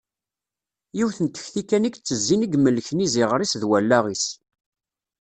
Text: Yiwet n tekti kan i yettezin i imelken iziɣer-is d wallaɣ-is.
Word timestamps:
Yiwet 0.97 1.19
n 1.21 1.27
tekti 1.27 1.61
kan 1.69 1.83
i 1.85 1.89
yettezin 1.91 2.45
i 2.45 2.47
imelken 2.57 3.03
iziɣer-is 3.05 3.53
d 3.61 3.63
wallaɣ-is. 3.69 4.25